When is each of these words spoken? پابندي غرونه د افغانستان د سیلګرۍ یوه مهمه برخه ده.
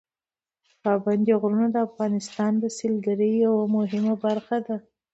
پابندي 0.83 1.33
غرونه 1.41 1.67
د 1.71 1.77
افغانستان 1.87 2.51
د 2.59 2.65
سیلګرۍ 2.77 3.31
یوه 3.45 3.63
مهمه 3.75 4.13
برخه 4.25 4.57
ده. 4.65 4.75